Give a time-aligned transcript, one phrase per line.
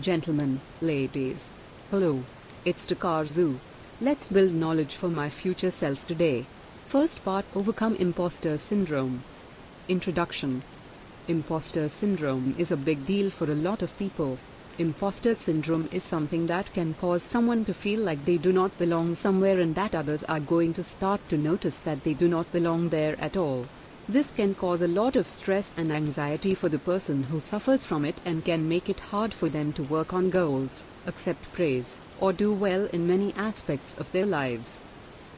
[0.00, 1.50] Gentlemen, ladies.
[1.90, 2.22] Hello.
[2.64, 3.58] It's Takazun.
[4.00, 6.46] Let's build knowledge for my future self today.
[6.86, 9.22] First part Overcome Imposter Syndrome.
[9.88, 10.62] Introduction
[11.28, 14.38] Imposter syndrome is a big deal for a lot of people.
[14.78, 19.14] Imposter syndrome is something that can cause someone to feel like they do not belong
[19.14, 22.88] somewhere and that others are going to start to notice that they do not belong
[22.88, 23.66] there at all.
[24.10, 28.04] This can cause a lot of stress and anxiety for the person who suffers from
[28.04, 32.32] it and can make it hard for them to work on goals, accept praise, or
[32.32, 34.80] do well in many aspects of their lives.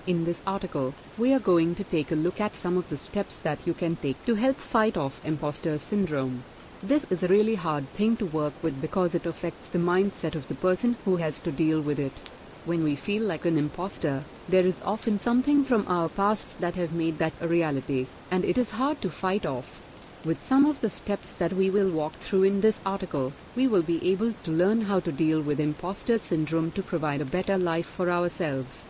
[0.07, 3.37] In this article, we are going to take a look at some of the steps
[3.37, 6.43] that you can take to help fight off imposter syndrome.
[6.83, 10.49] This is a really hard thing to work with because it affects the mindset of
[10.49, 12.32] the person who has to deal with it.
[12.65, 16.93] When we feel like an imposter, there is often something from our pasts that have
[16.93, 19.81] made that a reality, and it is hard to fight off.
[20.25, 23.83] With some of the steps that we will walk through in this article, we will
[23.83, 27.87] be able to learn how to deal with imposter syndrome to provide a better life
[27.87, 28.87] for ourselves.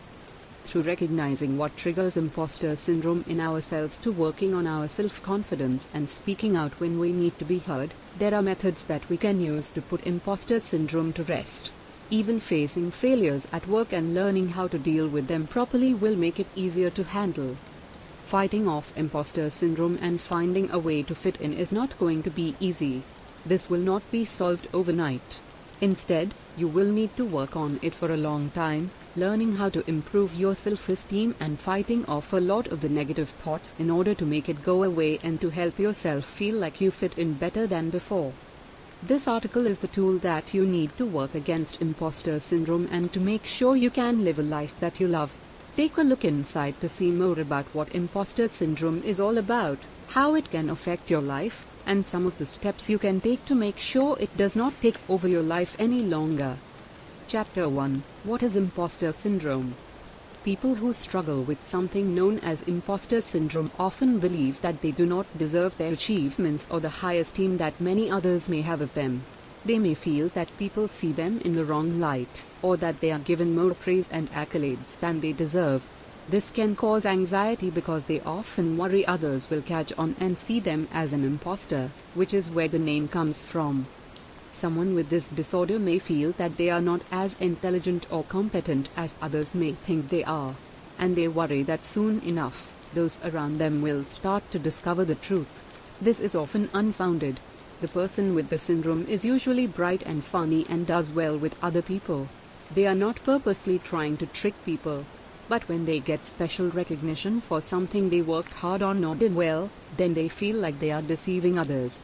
[0.65, 6.11] Through recognizing what triggers imposter syndrome in ourselves to working on our self confidence and
[6.11, 9.71] speaking out when we need to be heard, there are methods that we can use
[9.71, 11.71] to put imposter syndrome to rest.
[12.13, 16.39] Even facing failures at work and learning how to deal with them properly will make
[16.39, 17.55] it easier to handle.
[18.23, 22.29] Fighting off imposter syndrome and finding a way to fit in is not going to
[22.29, 23.01] be easy.
[23.47, 25.39] This will not be solved overnight.
[25.81, 29.83] Instead, you will need to work on it for a long time, learning how to
[29.89, 34.13] improve your self esteem and fighting off a lot of the negative thoughts in order
[34.13, 37.65] to make it go away and to help yourself feel like you fit in better
[37.65, 38.33] than before.
[39.05, 43.19] This article is the tool that you need to work against imposter syndrome and to
[43.19, 45.33] make sure you can live a life that you love.
[45.75, 49.79] Take a look inside to see more about what imposter syndrome is all about,
[50.11, 53.55] how it can affect your life, and some of the steps you can take to
[53.55, 56.55] make sure it does not take over your life any longer.
[57.27, 59.75] Chapter 1 What is imposter syndrome?
[60.43, 65.25] People who struggle with something known as imposter syndrome often believe that they do not
[65.37, 69.23] deserve their achievements or the high esteem that many others may have of them.
[69.63, 73.19] They may feel that people see them in the wrong light, or that they are
[73.19, 75.87] given more praise and accolades than they deserve.
[76.27, 80.89] This can cause anxiety because they often worry others will catch on and see them
[80.91, 83.87] as an imposter, which is where the name comes from.
[84.53, 89.15] Someone with this disorder may feel that they are not as intelligent or competent as
[89.19, 90.55] others may think they are.
[90.97, 95.49] And they worry that soon enough, those around them will start to discover the truth.
[95.99, 97.39] This is often unfounded.
[97.81, 101.81] The person with the syndrome is usually bright and funny and does well with other
[101.81, 102.29] people.
[102.73, 105.03] They are not purposely trying to trick people.
[105.49, 109.71] But when they get special recognition for something they worked hard on or did well,
[109.97, 112.01] then they feel like they are deceiving others.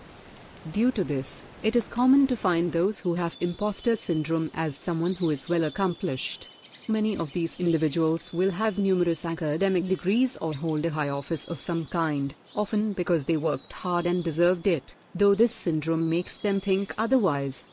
[0.69, 5.13] Due to this, it is common to find those who have imposter syndrome as someone
[5.15, 6.49] who is well accomplished.
[6.87, 11.59] Many of these individuals will have numerous academic degrees or hold a high office of
[11.59, 14.83] some kind, often because they worked hard and deserved it,
[15.13, 17.67] though this syndrome makes them think otherwise.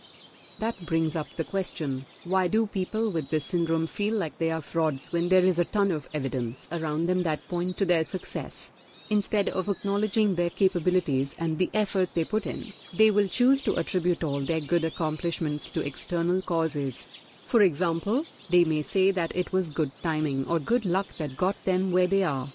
[0.58, 4.62] That brings up the question why do people with this syndrome feel like they are
[4.62, 8.72] frauds when there is a ton of evidence around them that point to their success?
[9.08, 13.76] Instead of acknowledging their capabilities and the effort they put in, they will choose to
[13.76, 17.06] attribute all their good accomplishments to external causes.
[17.46, 21.56] For example, they may say that it was good timing or good luck that got
[21.64, 22.52] them where they are.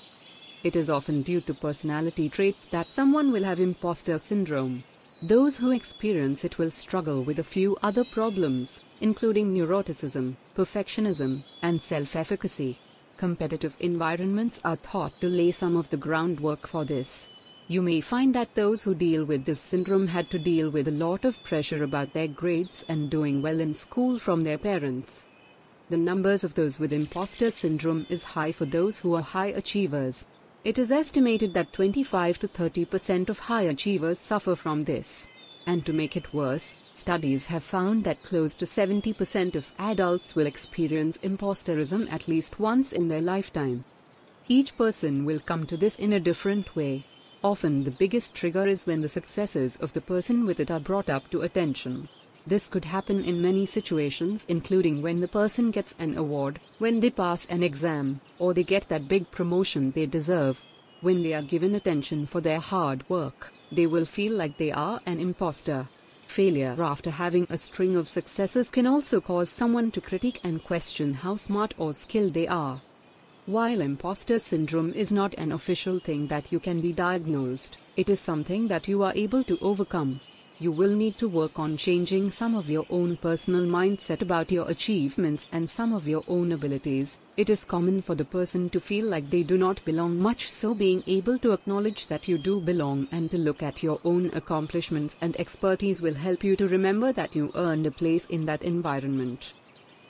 [0.63, 4.83] It is often due to personality traits that someone will have imposter syndrome.
[5.21, 11.81] Those who experience it will struggle with a few other problems, including neuroticism, perfectionism, and
[11.81, 12.79] self efficacy.
[13.21, 17.29] Competitive environments are thought to lay some of the groundwork for this.
[17.67, 20.97] You may find that those who deal with this syndrome had to deal with a
[21.05, 25.27] lot of pressure about their grades and doing well in school from their parents.
[25.91, 30.25] The numbers of those with imposter syndrome is high for those who are high achievers.
[30.63, 35.29] It is estimated that 25 to 30 percent of high achievers suffer from this.
[35.71, 40.45] And to make it worse, studies have found that close to 70% of adults will
[40.45, 43.85] experience imposterism at least once in their lifetime.
[44.49, 47.05] Each person will come to this in a different way.
[47.41, 51.09] Often the biggest trigger is when the successes of the person with it are brought
[51.09, 52.09] up to attention.
[52.45, 57.11] This could happen in many situations including when the person gets an award, when they
[57.11, 60.61] pass an exam, or they get that big promotion they deserve.
[60.99, 64.99] When they are given attention for their hard work, they will feel like they are
[65.05, 65.87] an imposter.
[66.27, 71.13] Failure after having a string of successes can also cause someone to critique and question
[71.13, 72.81] how smart or skilled they are.
[73.47, 78.19] While imposter syndrome is not an official thing that you can be diagnosed, it is
[78.19, 80.21] something that you are able to overcome.
[80.61, 84.69] You will need to work on changing some of your own personal mindset about your
[84.69, 87.17] achievements and some of your own abilities.
[87.35, 90.75] It is common for the person to feel like they do not belong much, so
[90.75, 95.17] being able to acknowledge that you do belong and to look at your own accomplishments
[95.19, 99.53] and expertise will help you to remember that you earned a place in that environment.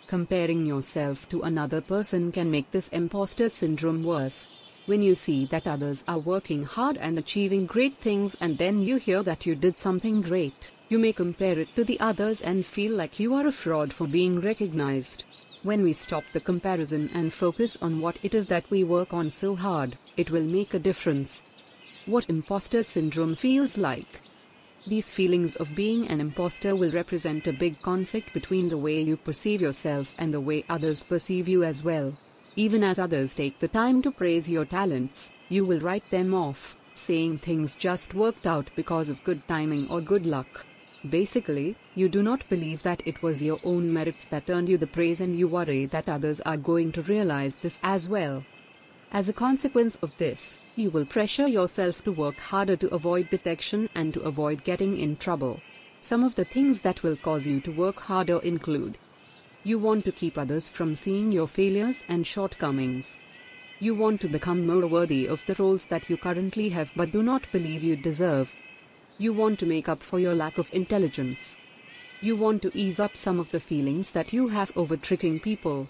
[0.07, 4.50] Comparing yourself to another person can make this imposter syndrome worse.
[4.88, 8.98] When you see that others are working hard and achieving great things and then you
[8.98, 12.94] hear that you did something great, you may compare it to the others and feel
[12.94, 15.24] like you are a fraud for being recognized.
[15.62, 19.30] When we stop the comparison and focus on what it is that we work on
[19.30, 21.44] so hard, it will make a difference.
[22.07, 24.22] What imposter syndrome feels like.
[24.88, 29.16] These feelings of being an imposter will represent a big conflict between the way you
[29.16, 32.18] perceive yourself and the way others perceive you as well.
[32.56, 36.77] Even as others take the time to praise your talents, you will write them off,
[36.94, 40.65] saying things just worked out because of good timing or good luck.
[41.09, 44.86] Basically, you do not believe that it was your own merits that earned you the
[44.86, 48.44] praise and you worry that others are going to realize this as well.
[49.13, 53.89] As a consequence of this, you will pressure yourself to work harder to avoid detection
[53.95, 55.62] and to avoid getting in trouble.
[56.01, 58.97] Some of the things that will cause you to work harder include
[59.63, 63.15] you want to keep others from seeing your failures and shortcomings.
[63.79, 67.21] You want to become more worthy of the roles that you currently have but do
[67.23, 68.55] not believe you deserve.
[69.17, 71.57] You want to make up for your lack of intelligence.
[72.21, 75.87] You want to ease up some of the feelings that you have over tricking people.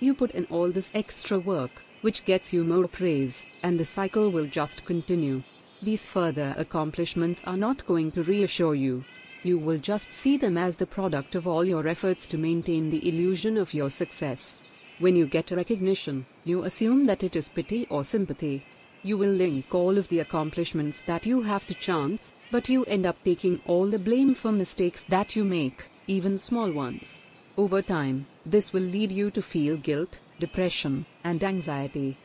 [0.00, 4.30] You put in all this extra work which gets you more praise, and the cycle
[4.30, 5.42] will just continue.
[5.82, 9.04] These further accomplishments are not going to reassure you.
[9.48, 13.08] You will just see them as the product of all your efforts to maintain the
[13.08, 14.60] illusion of your success.
[14.98, 18.66] When you get recognition, you assume that it is pity or sympathy.
[19.02, 23.06] You will link all of the accomplishments that you have to chance, but you end
[23.06, 27.18] up taking all the blame for mistakes that you make, even small ones.
[27.56, 32.18] Over time, this will lead you to feel guilt, depression, and anxiety.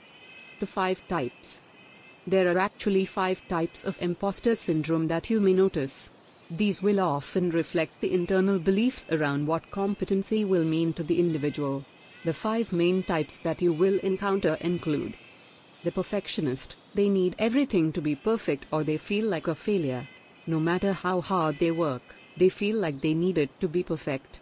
[0.60, 1.62] The five types.
[2.28, 6.10] There are actually five types of imposter syndrome that you may notice.
[6.56, 11.84] These will often reflect the internal beliefs around what competency will mean to the individual.
[12.26, 15.18] The five main types that you will encounter include
[15.84, 20.08] the perfectionist, they need everything to be perfect or they feel like a failure.
[20.46, 22.04] No matter how hard they work,
[22.38, 24.40] they feel like they need it to be perfect.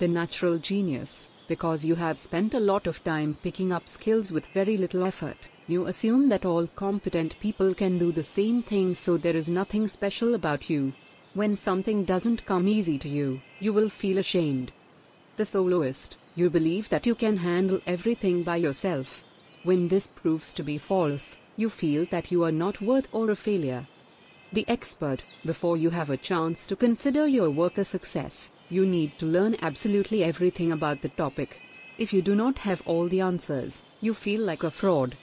[0.00, 4.48] The natural genius, because you have spent a lot of time picking up skills with
[4.48, 5.38] very little effort.
[5.68, 9.86] You assume that all competent people can do the same thing, so there is nothing
[9.86, 10.92] special about you.
[11.36, 14.72] When something doesn't come easy to you, you will feel ashamed.
[15.36, 19.22] The soloist, you believe that you can handle everything by yourself.
[19.62, 23.36] When this proves to be false, you feel that you are not worth or a
[23.36, 23.86] failure.
[24.50, 29.18] The expert, before you have a chance to consider your work a success, you need
[29.18, 31.60] to learn absolutely everything about the topic.
[31.98, 35.18] If you do not have all the answers, you feel like a fraud.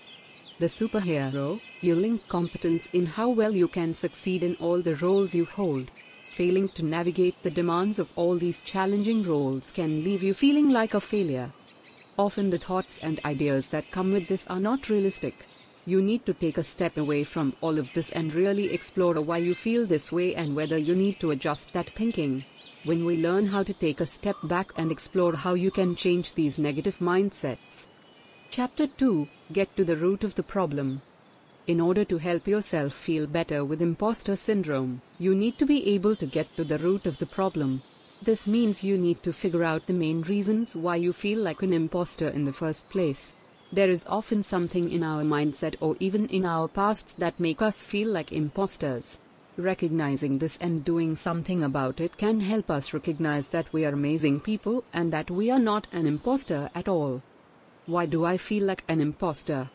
[0.59, 5.33] The superhero, you link competence in how well you can succeed in all the roles
[5.33, 5.89] you hold.
[6.29, 10.93] Failing to navigate the demands of all these challenging roles can leave you feeling like
[10.93, 11.51] a failure.
[12.19, 15.47] Often the thoughts and ideas that come with this are not realistic.
[15.85, 19.39] You need to take a step away from all of this and really explore why
[19.39, 22.45] you feel this way and whether you need to adjust that thinking
[22.83, 26.33] when we learn how to take a step back and explore how you can change
[26.35, 27.87] these negative mindsets.
[28.49, 31.03] Chapter 2 Get to the root of the problem.
[31.67, 36.15] In order to help yourself feel better with imposter syndrome, you need to be able
[36.15, 37.83] to get to the root of the problem.
[38.23, 41.71] This means you need to figure out the main reasons why you feel like an
[41.71, 43.35] imposter in the first place.
[43.71, 47.79] There is often something in our mindset or even in our pasts that make us
[47.79, 49.19] feel like imposters.
[49.55, 54.39] Recognizing this and doing something about it can help us recognize that we are amazing
[54.39, 57.21] people and that we are not an imposter at all.
[57.85, 59.69] Why do I feel like an imposter?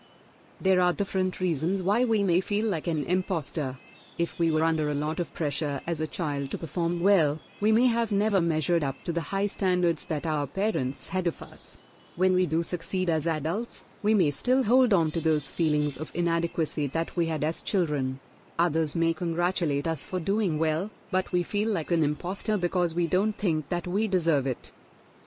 [0.62, 3.76] There are different reasons why we may feel like an imposter.
[4.16, 7.70] If we were under a lot of pressure as a child to perform well, we
[7.70, 11.78] may have never measured up to the high standards that our parents had of us.
[12.16, 16.10] When we do succeed as adults, we may still hold on to those feelings of
[16.14, 18.20] inadequacy that we had as children.
[18.58, 23.06] Others may congratulate us for doing well, but we feel like an imposter because we
[23.06, 24.72] don't think that we deserve it.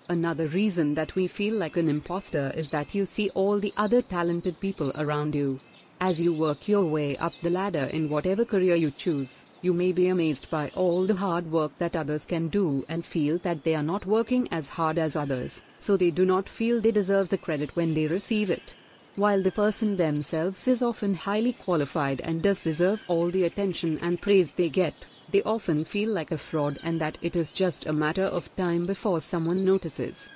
[0.10, 4.02] Another reason that we feel like an imposter is that you see all the other
[4.02, 5.60] talented people around you.
[6.02, 9.92] As you work your way up the ladder in whatever career you choose, you may
[9.92, 13.76] be amazed by all the hard work that others can do and feel that they
[13.76, 17.38] are not working as hard as others, so they do not feel they deserve the
[17.38, 18.76] credit when they receive it.
[19.16, 24.20] While the person themselves is often highly qualified and does deserve all the attention and
[24.20, 27.94] praise they get, They often feel like a fraud and that it is just a
[27.94, 30.30] matter of time before someone notices.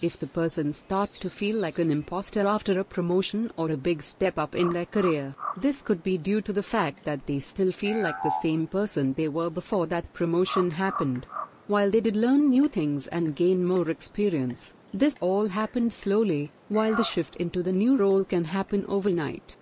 [0.00, 4.00] If the person starts to feel like an imposter after a promotion or a big
[4.00, 7.72] step up in their career, this could be due to the fact that they still
[7.72, 11.26] feel like the same person they were before that promotion happened.
[11.66, 16.94] While they did learn new things and gain more experience, this all happened slowly, while
[16.94, 19.56] the shift into the new role can happen overnight.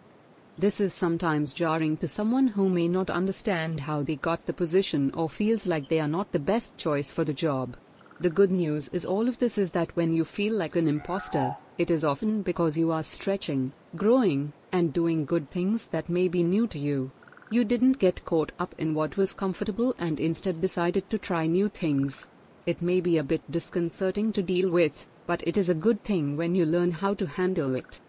[0.59, 5.11] This is sometimes jarring to someone who may not understand how they got the position
[5.13, 7.77] or feels like they are not the best choice for the job.
[8.21, 11.55] The good news is all of this is that when you feel like an imposter,
[11.77, 16.43] it is often because you are stretching, growing, and doing good things that may be
[16.43, 17.11] new to you.
[17.51, 21.69] You didn't get caught up in what was comfortable and instead decided to try new
[21.69, 22.29] things.
[22.65, 26.35] It may be a bit disconcerting to deal with, but it is a good thing
[26.35, 28.01] when you learn how to handle it.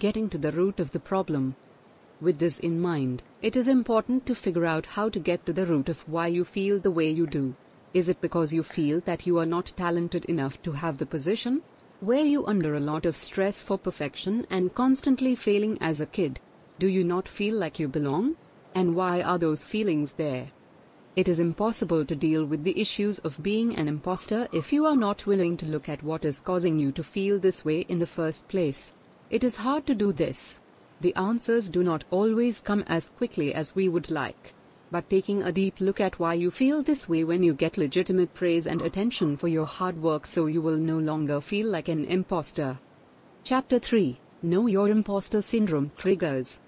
[0.00, 1.54] Getting to the root of the problem.
[2.20, 5.66] With this in mind, it is important to figure out how to get to the
[5.66, 7.54] root of why you feel the way you do.
[7.92, 11.62] Is it because you feel that you are not talented enough to have the position?
[12.00, 16.40] Were you under a lot of stress for perfection and constantly failing as a kid?
[16.78, 18.36] Do you not feel like you belong?
[18.74, 20.48] And why are those feelings there?
[21.16, 24.96] It is impossible to deal with the issues of being an imposter if you are
[24.96, 28.06] not willing to look at what is causing you to feel this way in the
[28.06, 28.92] first place.
[29.30, 30.60] It is hard to do this.
[31.00, 34.54] The answers do not always come as quickly as we would like
[34.90, 38.32] but taking a deep look at why you feel this way when you get legitimate
[38.32, 42.04] praise and attention for your hard work so you will no longer feel like an
[42.04, 42.78] imposter.
[43.42, 46.60] Chapter 3 Know Your Imposter Syndrome Triggers.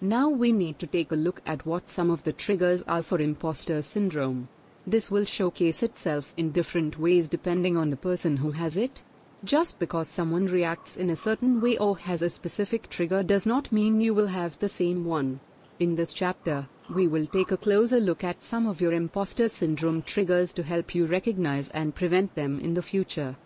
[0.00, 3.20] Now we need to take a look at what some of the triggers are for
[3.20, 4.48] imposter syndrome.
[4.86, 9.02] This will showcase itself in different ways depending on the person who has it.
[9.44, 13.70] Just because someone reacts in a certain way or has a specific trigger does not
[13.70, 15.38] mean you will have the same one.
[15.80, 20.00] In this chapter, we will take a closer look at some of your imposter syndrome
[20.00, 23.36] triggers to help you recognize and prevent them in the future.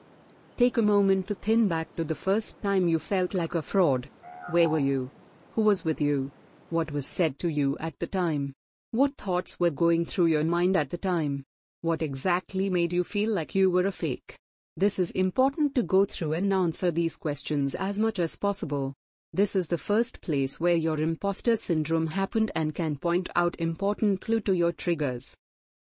[0.57, 4.09] Take a moment to think back to the first time you felt like a fraud.
[4.53, 5.11] Where were you?
[5.55, 6.31] Who was with you?
[6.71, 8.55] What was said to you at the time?
[8.93, 11.45] What thoughts were going through your mind at the time?
[11.81, 14.39] What exactly made you feel like you were a fake?
[14.79, 18.95] This is important to go through and answer these questions as much as possible.
[19.33, 24.21] This is the first place where your imposter syndrome happened and can point out important
[24.21, 25.37] clue to your triggers.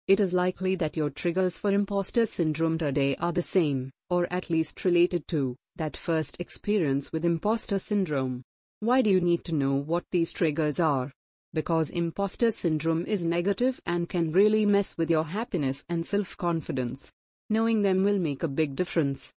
[0.07, 4.51] It is likely that your triggers for imposter syndrome today are the same, or at
[4.51, 8.45] least related to, that first experience with imposter syndrome.
[8.79, 11.11] Why do you need to know what these triggers are?
[11.53, 17.11] Because imposter syndrome is negative and can really mess with your happiness and self confidence.
[17.49, 19.33] Knowing them will make a big difference.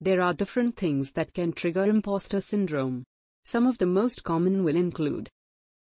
[0.00, 3.04] There are different things that can trigger imposter syndrome.
[3.44, 5.28] Some of the most common will include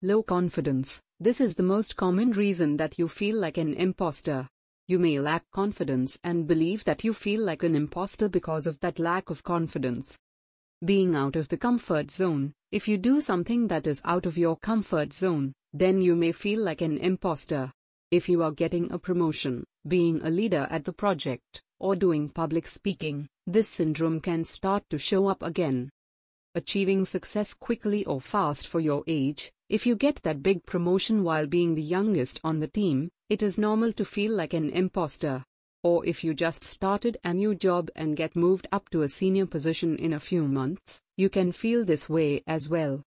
[0.03, 1.01] low confidence.
[1.19, 4.49] This is the most common reason that you feel like an imposter.
[4.87, 8.99] You may lack confidence and believe that you feel like an imposter because of that
[8.99, 10.19] lack of confidence.
[10.85, 12.53] Being out of the comfort zone.
[12.71, 16.61] If you do something that is out of your comfort zone, then you may feel
[16.61, 17.73] like an imposter.
[18.11, 22.67] If you are getting a promotion, being a leader at the project, or doing public
[22.67, 25.91] speaking, this syndrome can start to show up again
[26.57, 29.53] achieving success quickly or fast for your age.
[29.69, 33.59] If you get that big promotion while being the youngest on the team, it is
[33.59, 35.45] normal to feel like an imposter.
[35.83, 39.45] Or if you just started a new job and get moved up to a senior
[39.45, 43.03] position in a few months, you can feel this way as well.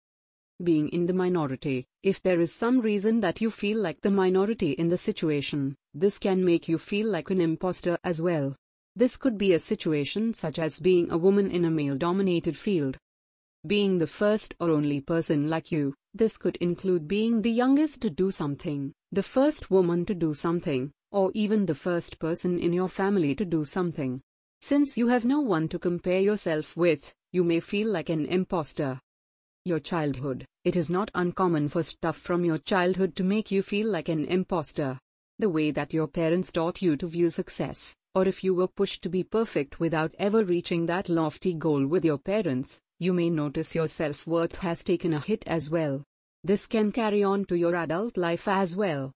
[0.61, 4.71] Being in the minority, if there is some reason that you feel like the minority
[4.71, 8.55] in the situation, this can make you feel like an imposter as well.
[8.95, 12.97] This could be a situation such as being a woman in a male dominated field,
[13.65, 15.93] being the first or only person like you.
[16.13, 20.91] This could include being the youngest to do something, the first woman to do something,
[21.11, 24.21] or even the first person in your family to do something.
[24.61, 28.99] Since you have no one to compare yourself with, you may feel like an imposter.
[29.65, 30.45] Your childhood.
[30.63, 34.25] It is not uncommon for stuff from your childhood to make you feel like an
[34.25, 34.99] imposter.
[35.39, 39.03] The way that your parents taught you to view success, or if you were pushed
[39.03, 43.75] to be perfect without ever reaching that lofty goal with your parents, you may notice
[43.75, 46.03] your self worth has taken a hit as well.
[46.43, 49.11] This can carry on to your adult life as well.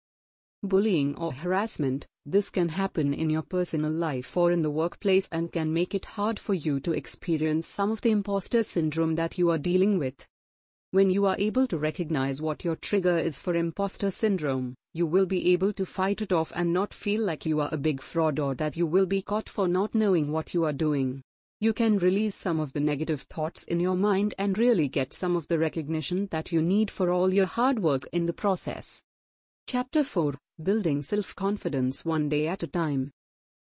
[0.61, 5.51] Bullying or harassment, this can happen in your personal life or in the workplace and
[5.51, 9.49] can make it hard for you to experience some of the imposter syndrome that you
[9.49, 10.27] are dealing with.
[10.91, 15.25] When you are able to recognize what your trigger is for imposter syndrome, you will
[15.25, 18.39] be able to fight it off and not feel like you are a big fraud
[18.39, 21.23] or that you will be caught for not knowing what you are doing
[21.61, 25.35] you can release some of the negative thoughts in your mind and really get some
[25.35, 29.03] of the recognition that you need for all your hard work in the process.
[29.67, 30.33] Chapter 4
[30.63, 33.11] building self confidence one day at a time.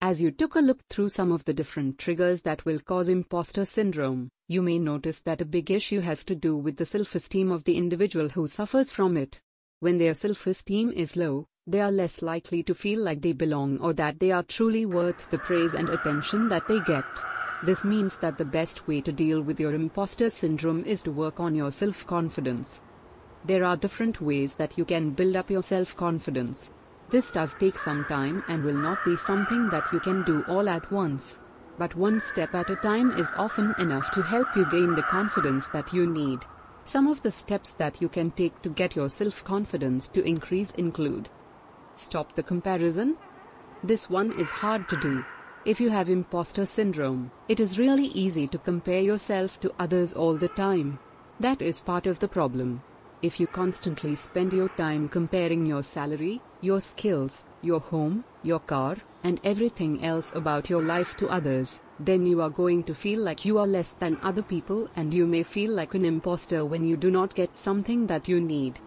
[0.09, 3.65] As you took a look through some of the different triggers that will cause imposter
[3.65, 7.51] syndrome, you may notice that a big issue has to do with the self esteem
[7.51, 9.41] of the individual who suffers from it.
[9.81, 13.81] When their self esteem is low, they are less likely to feel like they belong
[13.81, 17.05] or that they are truly worth the praise and attention that they get.
[17.65, 21.41] This means that the best way to deal with your imposter syndrome is to work
[21.41, 22.81] on your self confidence.
[23.45, 26.71] There are different ways that you can build up your self confidence.
[27.09, 30.69] This does take some time and will not be something that you can do all
[30.69, 31.39] at once.
[31.79, 35.69] But one step at a time is often enough to help you gain the confidence
[35.69, 36.41] that you need.
[36.85, 40.71] Some of the steps that you can take to get your self confidence to increase
[40.73, 41.29] include
[41.97, 43.17] Stop the comparison.
[43.83, 45.25] This one is hard to do.
[45.65, 50.37] If you have imposter syndrome, it is really easy to compare yourself to others all
[50.37, 50.99] the time.
[51.41, 52.83] That is part of the problem.
[53.23, 58.99] If you constantly spend your time comparing your salary, your skills, your home, your car,
[59.25, 63.46] and everything else about your life to others, then you are going to feel like
[63.46, 66.96] you are less than other people and you may feel like an imposter when you
[66.96, 68.78] do not get something that you need.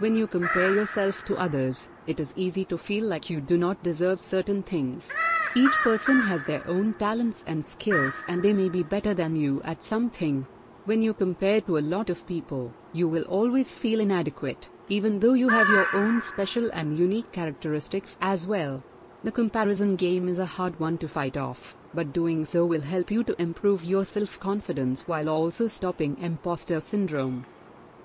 [0.00, 3.82] When you compare yourself to others, it is easy to feel like you do not
[3.84, 5.14] deserve certain things.
[5.54, 9.60] Each person has their own talents and skills and they may be better than you
[9.62, 10.46] at something.
[10.86, 15.34] When you compare to a lot of people, you will always feel inadequate, even though
[15.34, 18.82] you have your own special and unique characteristics as well.
[19.22, 23.10] The comparison game is a hard one to fight off, but doing so will help
[23.10, 27.44] you to improve your self confidence while also stopping imposter syndrome.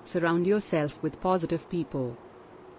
[0.04, 2.16] Surround yourself with positive people.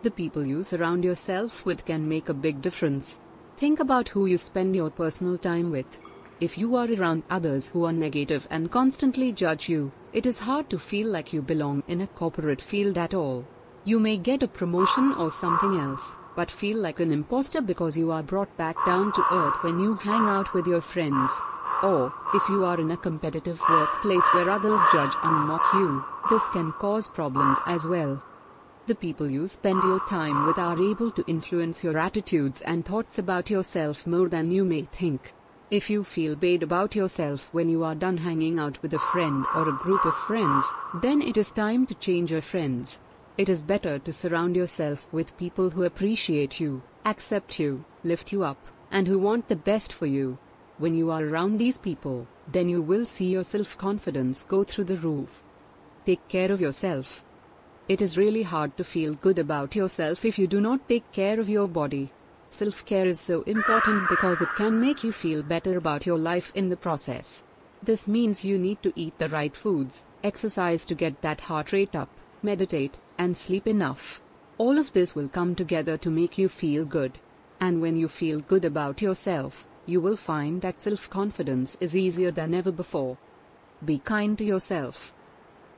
[0.04, 3.20] The people you surround yourself with can make a big difference.
[3.58, 6.00] Think about who you spend your personal time with.
[6.40, 10.68] If you are around others who are negative and constantly judge you, it is hard
[10.68, 13.46] to feel like you belong in a corporate field at all.
[13.86, 18.10] You may get a promotion or something else, but feel like an imposter because you
[18.10, 21.32] are brought back down to earth when you hang out with your friends.
[21.84, 26.48] Or, if you are in a competitive workplace where others judge and mock you, this
[26.48, 28.24] can cause problems as well.
[28.88, 33.20] The people you spend your time with are able to influence your attitudes and thoughts
[33.20, 35.36] about yourself more than you may think.
[35.70, 39.46] If you feel bad about yourself when you are done hanging out with a friend
[39.54, 43.02] or a group of friends, then it is time to change your friends.
[43.38, 48.46] It is better to surround yourself with people who appreciate you, accept you, lift you
[48.46, 50.38] up, and who want the best for you.
[50.78, 54.86] When you are around these people, then you will see your self confidence go through
[54.86, 55.44] the roof.
[56.06, 57.26] Take care of yourself.
[57.90, 61.42] It is really hard to feel good about yourself if you do not take care
[61.42, 62.14] of your body.
[62.50, 66.52] Self care is so important because it can make you feel better about your life
[66.56, 67.44] in the process.
[67.84, 71.96] This means you need to eat the right foods, exercise to get that heart rate
[71.96, 72.10] up,
[72.42, 74.22] meditate, and sleep enough.
[74.58, 77.20] All of this will come together to make you feel good.
[77.60, 82.32] And when you feel good about yourself, you will find that self confidence is easier
[82.32, 83.18] than ever before.
[83.84, 85.14] Be kind to yourself.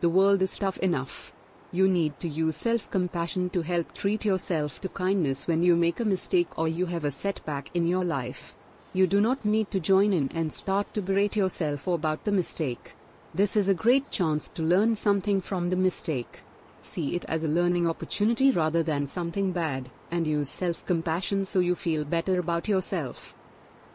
[0.01, 1.33] The world is tough enough.
[1.71, 5.99] You need to use self compassion to help treat yourself to kindness when you make
[5.99, 8.55] a mistake or you have a setback in your life.
[8.91, 12.95] You do not need to join in and start to berate yourself about the mistake.
[13.35, 16.41] This is a great chance to learn something from the mistake.
[16.81, 21.59] See it as a learning opportunity rather than something bad, and use self compassion so
[21.59, 23.35] you feel better about yourself.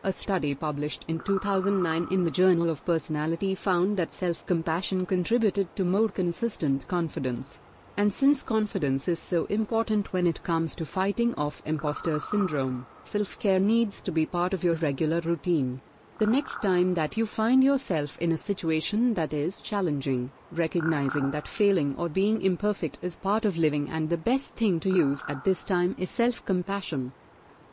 [0.07, 5.75] A study published in 2009 in the Journal of Personality found that self compassion contributed
[5.77, 7.62] to more consistent confidence.
[7.97, 13.38] And since confidence is so important when it comes to fighting off imposter syndrome, self
[13.38, 15.81] care needs to be part of your regular routine.
[16.19, 21.49] The next time that you find yourself in a situation that is challenging, recognizing that
[21.49, 25.47] failing or being imperfect is part of living and the best thing to use at
[25.47, 27.14] this time is self compassion.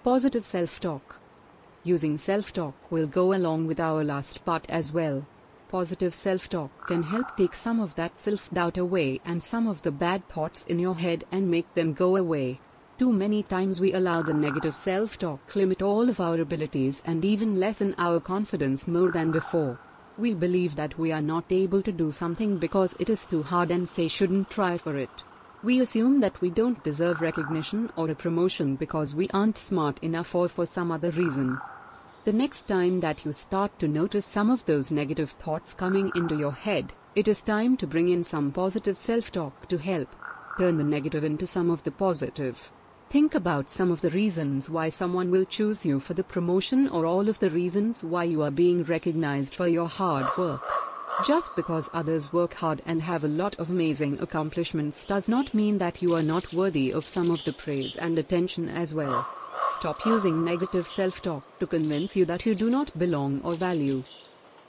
[0.05, 1.20] Positive self talk.
[1.83, 5.25] Using self talk will go along with our last part as well.
[5.69, 9.81] Positive self talk can help take some of that self doubt away and some of
[9.81, 12.59] the bad thoughts in your head and make them go away.
[12.99, 17.01] Too many times we allow the negative self talk to limit all of our abilities
[17.03, 19.79] and even lessen our confidence more than before.
[20.19, 23.71] We believe that we are not able to do something because it is too hard
[23.71, 25.23] and say shouldn't try for it.
[25.63, 30.33] We assume that we don't deserve recognition or a promotion because we aren't smart enough
[30.33, 31.59] or for some other reason.
[32.25, 36.35] The next time that you start to notice some of those negative thoughts coming into
[36.35, 40.09] your head, it is time to bring in some positive self talk to help
[40.57, 42.71] turn the negative into some of the positive.
[43.11, 47.05] Think about some of the reasons why someone will choose you for the promotion or
[47.05, 50.80] all of the reasons why you are being recognized for your hard work.
[51.25, 55.77] Just because others work hard and have a lot of amazing accomplishments does not mean
[55.77, 59.27] that you are not worthy of some of the praise and attention as well.
[59.67, 64.01] Stop using negative self-talk to convince you that you do not belong or value.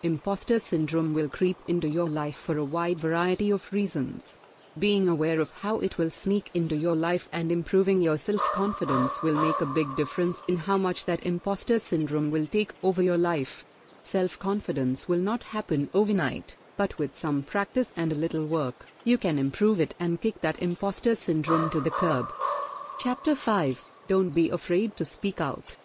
[0.03, 4.37] Imposter syndrome will creep into your life for a wide variety of reasons.
[4.79, 9.43] Being aware of how it will sneak into your life and improving your self-confidence will
[9.43, 13.65] make a big difference in how much that imposter syndrome will take over your life.
[14.05, 19.39] Self-confidence will not happen overnight, but with some practice and a little work, you can
[19.39, 22.27] improve it and kick that imposter syndrome to the curb.
[22.99, 25.77] Chapter 5 Don't be afraid to speak out.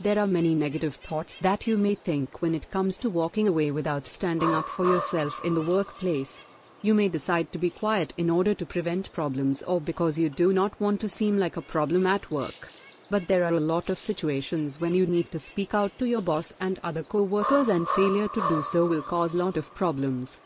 [0.00, 3.70] There are many negative thoughts that you may think when it comes to walking away
[3.70, 6.40] without standing up for yourself in the workplace.
[6.80, 10.54] You may decide to be quiet in order to prevent problems or because you do
[10.54, 12.70] not want to seem like a problem at work.
[13.10, 16.22] But there are a lot of situations when you need to speak out to your
[16.22, 20.40] boss and other co-workers and failure to do so will cause a lot of problems.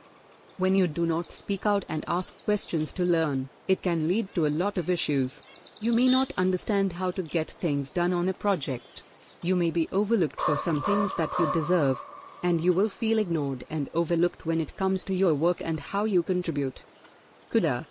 [0.56, 4.46] When you do not speak out and ask questions to learn, it can lead to
[4.46, 5.80] a lot of issues.
[5.82, 9.02] You may not understand how to get things done on a project.
[9.42, 11.98] You may be overlooked for some things that you deserve,
[12.42, 16.04] and you will feel ignored and overlooked when it comes to your work and how
[16.04, 16.82] you contribute.
[17.54, 17.86] Coulda,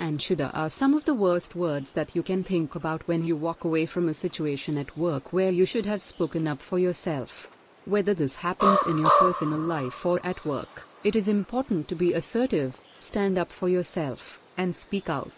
[0.00, 3.36] and shoulda are some of the worst words that you can think about when you
[3.36, 7.58] walk away from a situation at work where you should have spoken up for yourself.
[7.84, 12.14] Whether this happens in your personal life or at work, it is important to be
[12.14, 15.34] assertive, stand up for yourself, and speak out.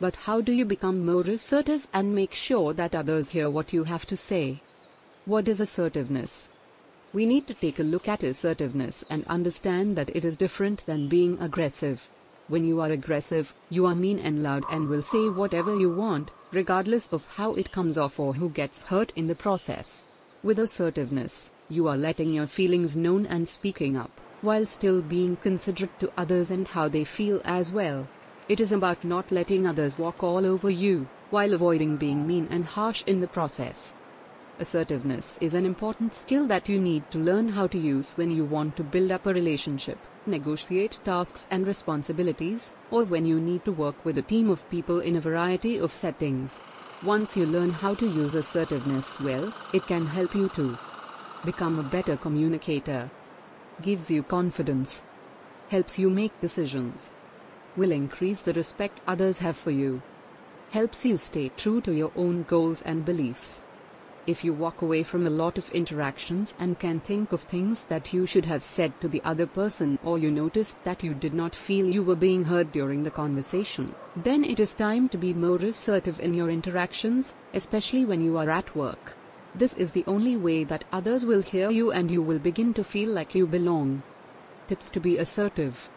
[0.00, 3.84] But how do you become more assertive and make sure that others hear what you
[3.84, 4.62] have to say?
[5.26, 6.48] What is assertiveness?
[7.12, 11.10] We need to take a look at assertiveness and understand that it is different than
[11.10, 12.08] being aggressive.
[12.48, 16.30] When you are aggressive, you are mean and loud and will say whatever you want,
[16.50, 20.06] regardless of how it comes off or who gets hurt in the process.
[20.42, 26.00] With assertiveness, you are letting your feelings known and speaking up, while still being considerate
[26.00, 28.08] to others and how they feel as well.
[28.48, 32.64] It is about not letting others walk all over you, while avoiding being mean and
[32.64, 33.94] harsh in the process.
[34.58, 38.46] Assertiveness is an important skill that you need to learn how to use when you
[38.46, 43.72] want to build up a relationship negotiate tasks and responsibilities, or when you need to
[43.72, 46.62] work with a team of people in a variety of settings.
[47.02, 50.78] Once you learn how to use assertiveness well, it can help you to
[51.44, 53.10] become a better communicator,
[53.82, 55.02] gives you confidence,
[55.68, 57.12] helps you make decisions,
[57.76, 60.02] will increase the respect others have for you,
[60.70, 63.62] helps you stay true to your own goals and beliefs
[64.28, 68.12] if you walk away from a lot of interactions and can think of things that
[68.12, 71.54] you should have said to the other person or you noticed that you did not
[71.54, 75.56] feel you were being heard during the conversation, then it is time to be more
[75.56, 79.16] assertive in your interactions, especially when you are at work.
[79.54, 82.84] This is the only way that others will hear you and you will begin to
[82.84, 84.02] feel like you belong.
[84.66, 85.88] Tips to be assertive.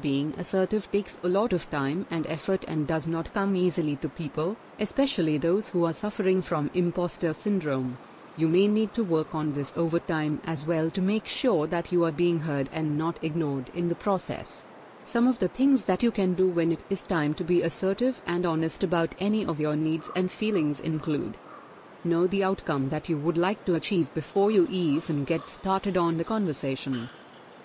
[0.00, 4.08] Being assertive takes a lot of time and effort and does not come easily to
[4.08, 7.98] people, especially those who are suffering from imposter syndrome.
[8.36, 11.90] You may need to work on this over time as well to make sure that
[11.90, 14.64] you are being heard and not ignored in the process.
[15.04, 18.22] Some of the things that you can do when it is time to be assertive
[18.26, 21.36] and honest about any of your needs and feelings include
[22.02, 26.16] Know the outcome that you would like to achieve before you even get started on
[26.16, 27.10] the conversation.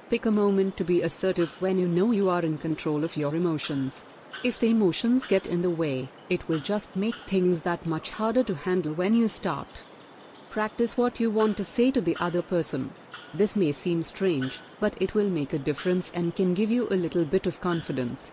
[0.08, 3.34] Pick a moment to be assertive when you know you are in control of your
[3.36, 4.06] emotions.
[4.44, 8.44] If the emotions get in the way, it will just make things that much harder
[8.44, 9.84] to handle when you start.
[10.52, 12.92] Practice what you want to say to the other person.
[13.34, 17.02] This may seem strange, but it will make a difference and can give you a
[17.06, 18.32] little bit of confidence.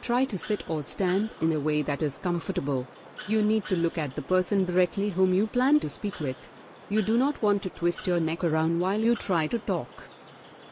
[0.00, 2.86] Try to sit or stand in a way that is comfortable.
[3.28, 6.48] You need to look at the person directly whom you plan to speak with.
[6.88, 10.08] You do not want to twist your neck around while you try to talk.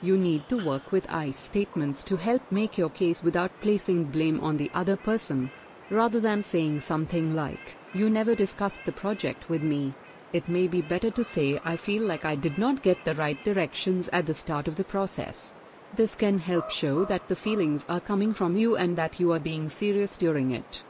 [0.02, 4.40] You need to work with I statements to help make your case without placing blame
[4.40, 5.50] on the other person.
[5.90, 9.92] Rather than saying something like, You never discussed the project with me.
[10.32, 13.44] It may be better to say, I feel like I did not get the right
[13.44, 15.54] directions at the start of the process.
[15.94, 19.40] This can help show that the feelings are coming from you and that you are
[19.40, 20.82] being serious during it.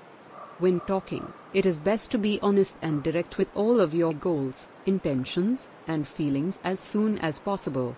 [0.58, 4.68] When talking, it is best to be honest and direct with all of your goals,
[4.86, 7.96] intentions, and feelings as soon as possible.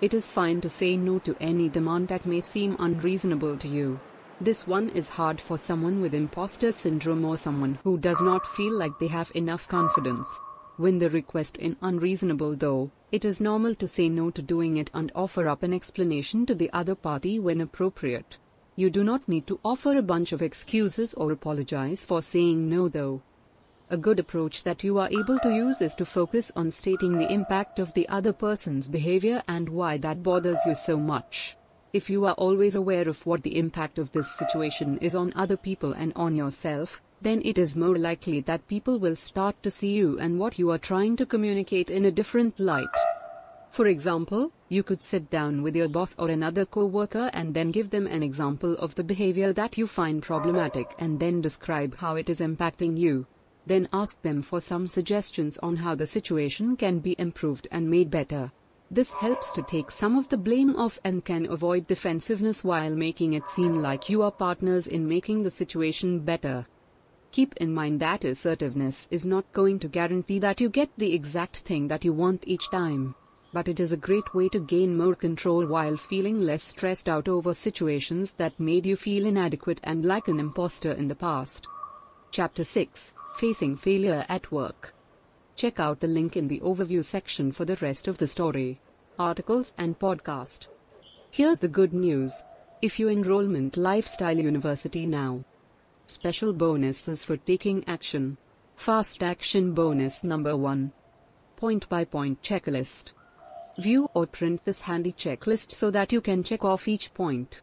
[0.00, 4.00] It is fine to say no to any demand that may seem unreasonable to you.
[4.40, 8.72] This one is hard for someone with imposter syndrome or someone who does not feel
[8.72, 10.40] like they have enough confidence.
[10.78, 14.90] When the request is unreasonable though, it is normal to say no to doing it
[14.94, 18.38] and offer up an explanation to the other party when appropriate.
[18.76, 22.88] You do not need to offer a bunch of excuses or apologize for saying no
[22.88, 23.20] though.
[23.92, 27.32] A good approach that you are able to use is to focus on stating the
[27.32, 31.56] impact of the other person's behavior and why that bothers you so much.
[31.92, 35.56] If you are always aware of what the impact of this situation is on other
[35.56, 39.92] people and on yourself, then it is more likely that people will start to see
[39.92, 42.96] you and what you are trying to communicate in a different light.
[43.72, 47.90] For example, you could sit down with your boss or another co-worker and then give
[47.90, 52.30] them an example of the behavior that you find problematic and then describe how it
[52.30, 53.26] is impacting you.
[53.66, 58.10] Then ask them for some suggestions on how the situation can be improved and made
[58.10, 58.52] better.
[58.90, 63.34] This helps to take some of the blame off and can avoid defensiveness while making
[63.34, 66.66] it seem like you are partners in making the situation better.
[67.30, 71.58] Keep in mind that assertiveness is not going to guarantee that you get the exact
[71.58, 73.14] thing that you want each time.
[73.52, 77.28] But it is a great way to gain more control while feeling less stressed out
[77.28, 81.68] over situations that made you feel inadequate and like an imposter in the past.
[82.32, 84.94] Chapter 6 Facing Failure at Work.
[85.56, 88.80] Check out the link in the overview section for the rest of the story,
[89.18, 90.68] articles, and podcast.
[91.30, 92.44] Here's the good news
[92.80, 95.44] if you enrollment Lifestyle University now,
[96.06, 98.36] Special bonuses for taking action.
[98.76, 100.92] Fast action bonus number 1.
[101.56, 103.12] Point by point checklist.
[103.78, 107.60] View or print this handy checklist so that you can check off each point.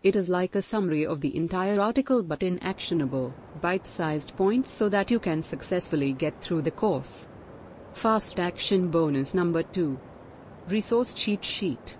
[0.00, 4.88] It is like a summary of the entire article but in actionable, bite-sized points so
[4.88, 7.28] that you can successfully get through the course.
[7.94, 9.98] Fast action bonus number 2.
[10.68, 11.96] Resource cheat sheet.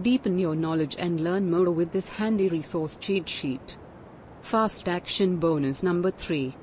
[0.00, 3.78] Deepen your knowledge and learn more with this handy resource cheat sheet.
[4.40, 6.54] Fast action bonus number 3.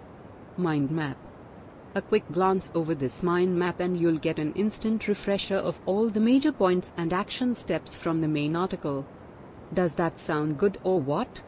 [0.55, 1.17] Mind map.
[1.95, 6.07] A quick glance over this mind map and you'll get an instant refresher of all
[6.07, 9.05] the major points and action steps from the main article.
[9.73, 11.43] Does that sound good or what?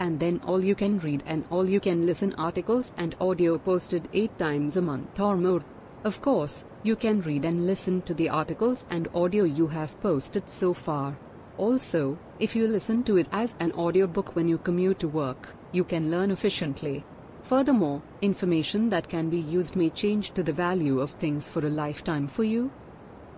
[0.00, 4.08] And then all you can read and all you can listen articles and audio posted
[4.12, 5.62] 8 times a month or more.
[6.02, 10.50] Of course, you can read and listen to the articles and audio you have posted
[10.50, 11.16] so far.
[11.56, 15.84] Also, if you listen to it as an audiobook when you commute to work, you
[15.84, 17.04] can learn efficiently.
[17.44, 21.70] Furthermore, information that can be used may change to the value of things for a
[21.70, 22.72] lifetime for you.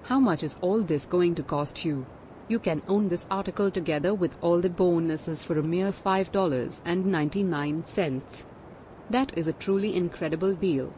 [0.04, 2.06] How much is all this going to cost you?
[2.46, 8.44] You can own this article together with all the bonuses for a mere $5.99.
[9.08, 10.92] That is a truly incredible deal.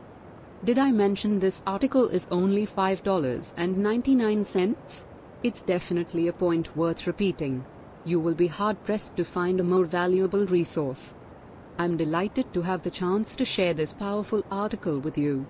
[0.65, 5.05] Did I mention this article is only $5.99?
[5.43, 7.65] It's definitely a point worth repeating.
[8.05, 11.15] You will be hard pressed to find a more valuable resource.
[11.79, 15.47] I'm delighted to have the chance to share this powerful article with you.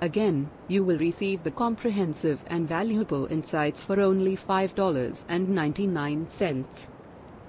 [0.00, 6.88] Again, you will receive the comprehensive and valuable insights for only $5.99.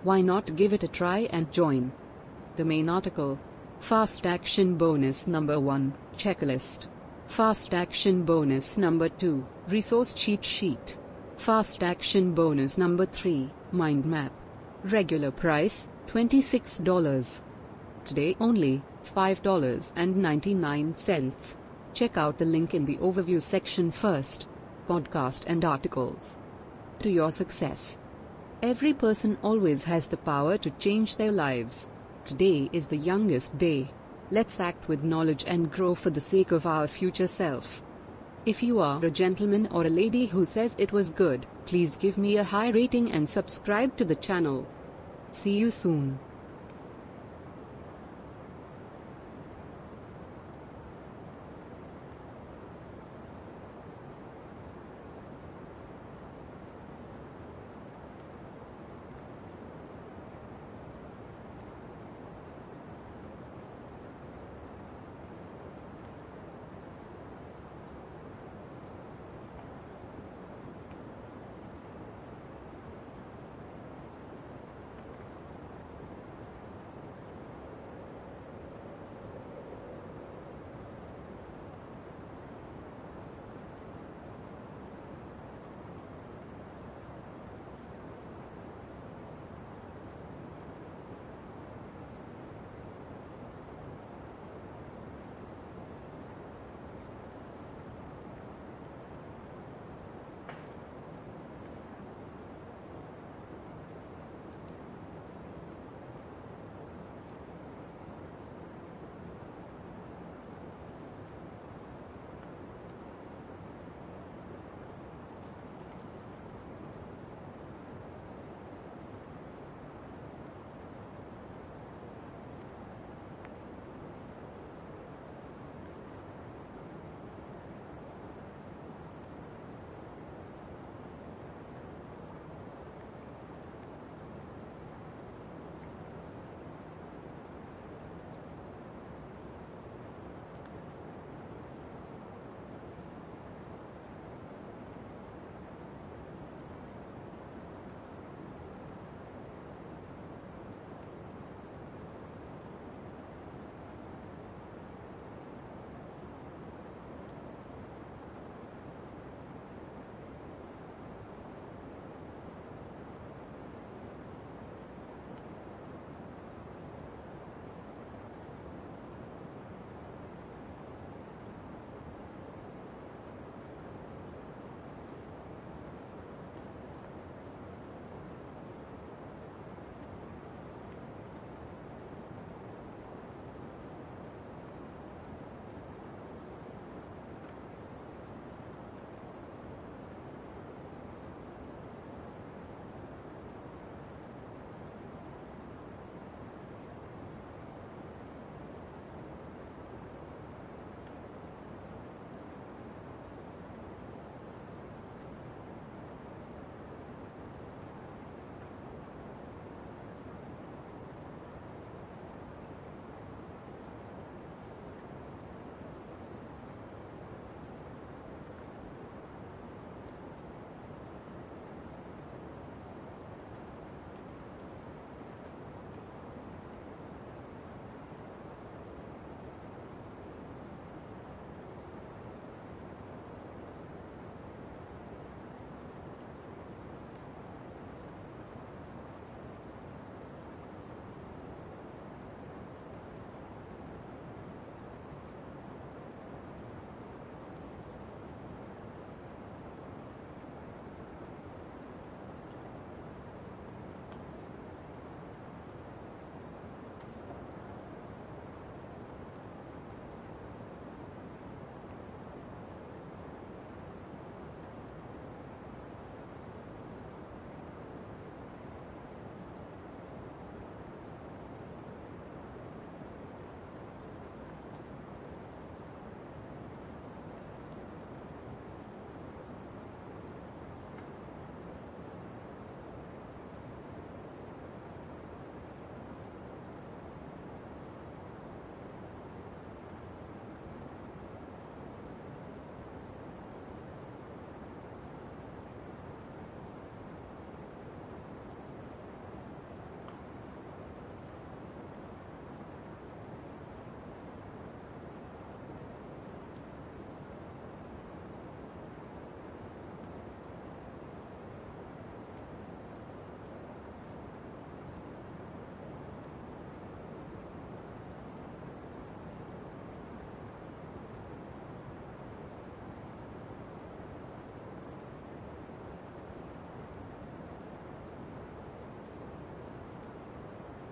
[0.04, 1.92] Why not give it a try and join?
[2.56, 3.38] The main article
[3.80, 6.88] Fast Action Bonus Number 1 Checklist.
[7.28, 10.96] Fast Action Bonus Number 2 Resource Cheat Sheet.
[11.38, 14.32] Fast Action Bonus Number 3 Mind Map.
[14.84, 17.42] Regular price $26
[18.06, 21.65] Today only $5.99
[21.96, 24.48] Check out the link in the overview section first
[24.86, 26.36] Podcast and articles
[27.00, 27.98] To your success
[28.62, 31.88] Every person always has the power to change their lives.
[32.26, 33.92] Today is the youngest day.
[34.30, 37.82] Let's act with knowledge and grow for the sake of our future self.
[38.46, 42.18] If you are a gentleman or a lady who says it was good, please give
[42.18, 44.68] me a high rating and subscribe to the channel.
[45.32, 46.20] See you soon.